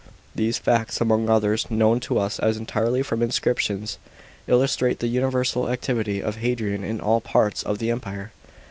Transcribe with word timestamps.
These 0.33 0.57
facts, 0.57 0.99
among 0.99 1.29
others, 1.29 1.67
known 1.69 1.99
to 1.99 2.17
us 2.17 2.39
entirely 2.39 3.03
from 3.03 3.21
inscriptions, 3.21 3.99
illustrate 4.47 4.97
the 4.97 5.05
universal 5.05 5.69
activity 5.69 6.23
of 6.23 6.37
Hadrian 6.37 6.83
in 6.83 6.99
all 6.99 7.21
parts 7.21 7.61
of 7.61 7.77
the 7.77 7.91
Empire. 7.91 8.31